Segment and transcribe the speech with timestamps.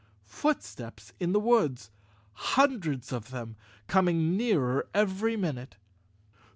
[0.25, 1.91] Footsteps in the woods!
[2.35, 5.75] Hun¬ dreds of them—coming nearer every minute!